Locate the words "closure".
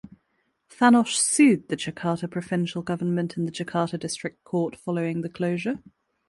5.29-5.77